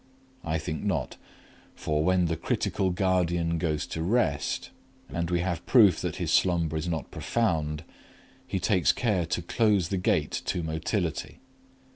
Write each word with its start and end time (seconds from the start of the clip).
I 0.43 0.57
think 0.57 0.83
not, 0.83 1.17
for 1.75 2.03
when 2.03 2.25
the 2.25 2.35
critical 2.35 2.89
guardian 2.89 3.59
goes 3.59 3.85
to 3.85 4.01
rest 4.01 4.71
and 5.07 5.29
we 5.29 5.41
have 5.41 5.63
proof 5.67 6.01
that 6.01 6.15
his 6.15 6.31
slumber 6.33 6.75
is 6.75 6.87
not 6.87 7.11
profound 7.11 7.83
he 8.47 8.59
takes 8.59 8.91
care 8.93 9.27
to 9.27 9.43
close 9.43 9.89
the 9.89 9.97
gate 9.97 10.41
to 10.45 10.63
motility. 10.63 11.39